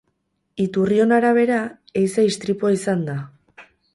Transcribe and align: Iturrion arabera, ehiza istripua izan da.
Iturrion 0.63 1.13
arabera, 1.17 1.59
ehiza 2.01 2.25
istripua 2.31 2.75
izan 2.79 3.07
da. 3.11 3.21